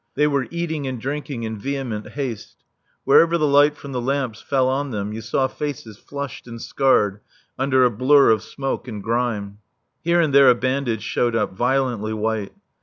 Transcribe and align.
They 0.15 0.25
were 0.25 0.47
eating 0.49 0.87
and 0.87 0.99
drinking 0.99 1.43
in 1.43 1.59
vehement 1.59 2.09
haste. 2.13 2.55
Wherever 3.03 3.37
the 3.37 3.45
light 3.45 3.77
from 3.77 3.91
the 3.91 4.01
lamps 4.01 4.41
fell 4.41 4.67
on 4.67 4.89
them, 4.89 5.13
you 5.13 5.21
saw 5.21 5.45
faces 5.47 5.99
flushed 5.99 6.47
and 6.47 6.59
scarred 6.59 7.19
under 7.59 7.83
a 7.85 7.91
blur 7.91 8.31
of 8.31 8.41
smoke 8.41 8.87
and 8.87 9.03
grime. 9.03 9.59
Here 10.03 10.19
and 10.19 10.33
there 10.33 10.49
a 10.49 10.55
bandage 10.55 11.03
showed 11.03 11.35
up, 11.35 11.53
violently 11.53 12.13
white. 12.13 12.53